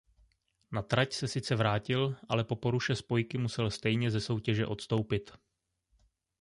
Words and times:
Na 0.71 0.81
trať 0.81 1.13
se 1.13 1.27
sice 1.27 1.55
vrátil 1.55 2.15
ale 2.29 2.43
po 2.43 2.55
poruše 2.55 2.95
spojky 2.95 3.37
musel 3.37 3.71
stejně 3.71 4.11
ze 4.11 4.21
soutěže 4.21 4.65
odstoupit. 4.67 5.31